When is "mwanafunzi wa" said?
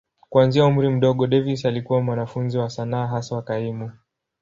2.01-2.69